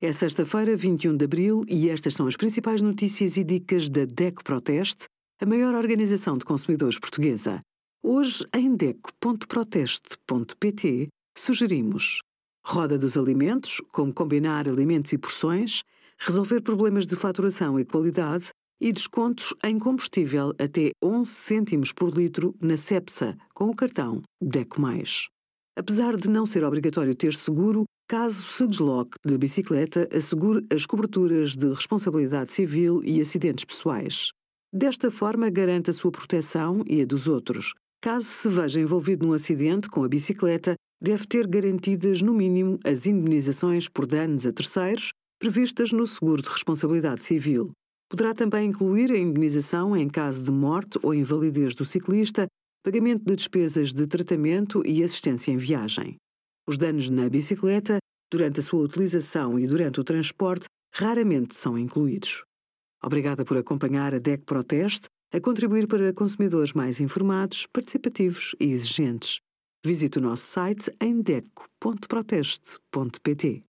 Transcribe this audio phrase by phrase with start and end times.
[0.00, 4.44] É sexta-feira, 21 de abril, e estas são as principais notícias e dicas da DECO
[4.44, 5.08] Proteste,
[5.40, 7.60] a maior organização de consumidores portuguesa.
[8.00, 12.20] Hoje, em DECO.proteste.pt, sugerimos
[12.64, 15.82] roda dos alimentos, como combinar alimentos e porções,
[16.16, 22.54] resolver problemas de faturação e qualidade e descontos em combustível até 11 cêntimos por litro
[22.62, 24.80] na CEPSA, com o cartão DECO+.
[25.76, 31.54] Apesar de não ser obrigatório ter seguro, caso se desloque de bicicleta, assegure as coberturas
[31.54, 34.30] de responsabilidade civil e acidentes pessoais.
[34.72, 37.74] Desta forma, garante a sua proteção e a dos outros.
[38.00, 43.06] Caso se veja envolvido num acidente com a bicicleta, deve ter garantidas, no mínimo, as
[43.06, 47.70] indemnizações por danos a terceiros previstas no seguro de responsabilidade civil.
[48.10, 52.46] Poderá também incluir a indemnização em caso de morte ou invalidez do ciclista
[52.82, 56.16] pagamento de despesas de tratamento e assistência em viagem.
[56.68, 57.96] Os danos na bicicleta,
[58.30, 62.44] durante a sua utilização e durante o transporte, raramente são incluídos.
[63.02, 69.40] Obrigada por acompanhar a DEC Proteste a contribuir para consumidores mais informados, participativos e exigentes.
[69.82, 73.67] Visite o nosso site em deco.proteste.pt.